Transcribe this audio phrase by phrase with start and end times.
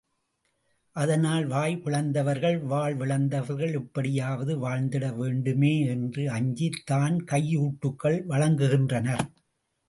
[0.95, 9.23] அதனால் வாய்ப்பிழந்தவர்கள், வாழ்விழந்தவர்கள் எப்படியாவது வாழ்ந்திடவேண்டுமே என்று அஞ்சித் தான் கையூட்டுக்கள் வழங்குகின்றனர்.